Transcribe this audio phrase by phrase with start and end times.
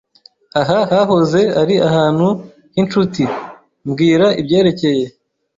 [0.61, 2.27] "Aha hahoze ari ahantu
[2.73, 3.23] h'inshuti."
[3.87, 5.05] "Mbwira ibyerekeye."